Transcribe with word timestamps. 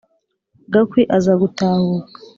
gakwi 0.73 1.01
aza 1.17 1.33
gutahuka. 1.41 2.17